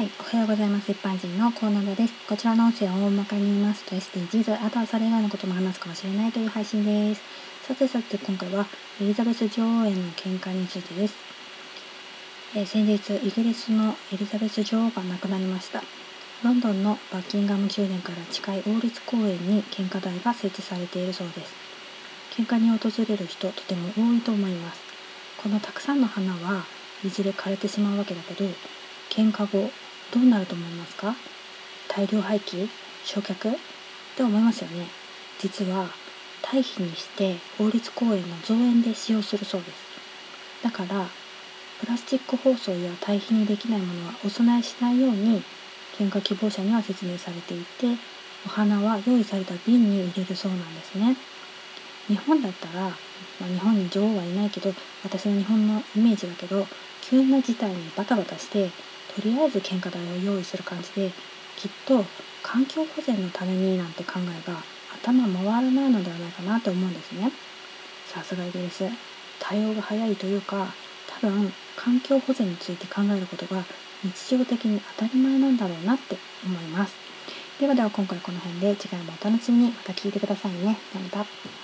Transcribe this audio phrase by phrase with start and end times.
[0.00, 0.90] はい、おはようございます。
[0.90, 2.14] 一般人のコーナーです。
[2.26, 7.20] こちらの音声を大まかに言いますと SDGs、あとはそれ以外のことも話すかもしれないという配信です。
[7.64, 8.64] さてさて今回は
[8.98, 11.14] エリザベス女王への見解についてです。
[12.56, 15.82] えー、先日、イギリスのエリザベス女王が亡くなりました。
[16.44, 21.52] ロンドンのバッキンガム宮殿から近い王立公園に献花台が設置されているそうです。
[22.30, 24.80] 献花に訪れる人とても多いと思います。
[25.42, 26.64] このたくさんの花は
[27.04, 28.46] いずれ枯れてしまうわけだけど、
[29.10, 29.70] 喧嘩後
[30.12, 31.14] どうなると思いますか？
[31.88, 32.68] 大量廃棄？
[33.04, 33.52] 焼却？
[33.52, 33.56] っ
[34.16, 34.86] て思いますよね。
[35.38, 35.88] 実は
[36.42, 39.74] 堆肥にして法律公園の造園で使用するそうです。
[40.62, 41.06] だから
[41.80, 45.42] プラスチック包装や堆肥にできないものはお供えしないように
[45.96, 47.96] 喧嘩希望者には説明されていて
[48.44, 51.16] お花は用意された瓶に入れるそうなんですね。
[52.08, 52.90] 日本だったら、ま
[53.42, 56.66] あ、日本に女王はいないけど私の日本のイメージだけど
[57.02, 58.70] 急な事態にバタバタして
[59.20, 61.14] とりあえず献花台を用意する感じで
[61.54, 67.34] きっと環境保全のためになんて考えが頭回らないのではないかなと思うんですね
[68.02, 68.88] さすがイギリス
[69.38, 73.68] 対応が早いというか多分環境保全について考えることが
[74.02, 76.98] 日常的に当たり前なんだろうなって思います
[77.58, 80.82] ではでは今回この辺で次回もお楽しみにまた聞いてくださいね。
[80.94, 81.60] また。